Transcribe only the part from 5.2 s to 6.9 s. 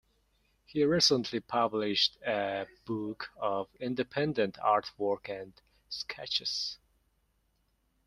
and sketches.